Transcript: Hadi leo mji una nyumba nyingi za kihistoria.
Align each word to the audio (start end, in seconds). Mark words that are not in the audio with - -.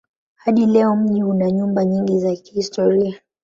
Hadi 0.35 0.65
leo 0.65 0.95
mji 0.95 1.23
una 1.23 1.51
nyumba 1.51 1.85
nyingi 1.85 2.19
za 2.19 2.35
kihistoria. 2.35 3.21